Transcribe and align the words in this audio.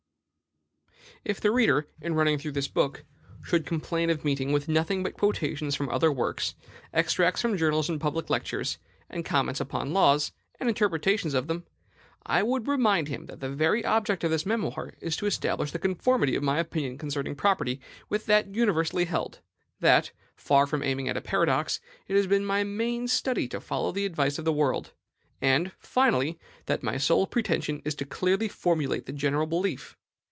If 1.23 1.39
the 1.39 1.51
reader, 1.51 1.85
in 2.01 2.15
running 2.15 2.39
through 2.39 2.53
this 2.53 2.67
book, 2.67 3.05
should 3.43 3.63
complain 3.67 4.09
of 4.09 4.25
meeting 4.25 4.51
with 4.51 4.67
nothing 4.67 5.03
but 5.03 5.13
quotations 5.13 5.75
from 5.75 5.87
other 5.89 6.11
works, 6.11 6.55
extracts 6.91 7.43
from 7.43 7.57
journals 7.57 7.89
and 7.89 8.01
public 8.01 8.31
lectures, 8.31 8.79
comments 9.23 9.59
upon 9.59 9.93
laws, 9.93 10.31
and 10.59 10.67
interpretations 10.67 11.35
of 11.35 11.45
them, 11.45 11.67
I 12.25 12.41
would 12.41 12.67
remind 12.67 13.07
him 13.07 13.27
that 13.27 13.39
the 13.39 13.51
very 13.51 13.85
object 13.85 14.23
of 14.23 14.31
this 14.31 14.47
memoir 14.47 14.93
is 14.99 15.15
to 15.17 15.27
establish 15.27 15.69
the 15.69 15.77
conformity 15.77 16.35
of 16.35 16.41
my 16.41 16.57
opinion 16.57 16.97
concerning 16.97 17.35
property 17.35 17.79
with 18.09 18.25
that 18.25 18.55
universally 18.55 19.05
held; 19.05 19.41
that, 19.79 20.11
far 20.35 20.65
from 20.65 20.81
aiming 20.81 21.07
at 21.07 21.17
a 21.17 21.21
paradox, 21.21 21.79
it 22.07 22.15
has 22.15 22.25
been 22.25 22.43
my 22.47 22.63
main 22.63 23.07
study 23.07 23.47
to 23.49 23.61
follow 23.61 23.91
the 23.91 24.07
advice 24.07 24.39
of 24.39 24.45
the 24.45 24.51
world; 24.53 24.91
and, 25.39 25.71
finally, 25.77 26.39
that 26.65 26.81
my 26.81 26.97
sole 26.97 27.27
pretension 27.27 27.79
is 27.85 27.93
to 27.93 28.05
clearly 28.05 28.47
formulate 28.47 29.05
the 29.05 29.13
general 29.13 29.45
belief. 29.45 29.95